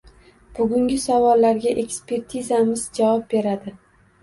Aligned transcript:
Bugungi 0.59 0.97
savollarga 1.03 1.75
ekspertimiz 1.83 2.89
javob 3.03 3.31
beradi 3.37 3.79